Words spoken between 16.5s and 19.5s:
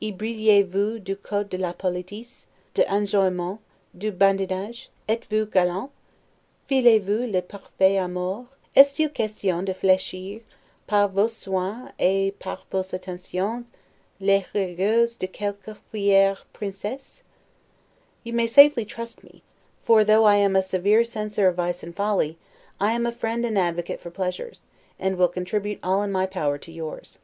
Princesse'? You may safely trust me;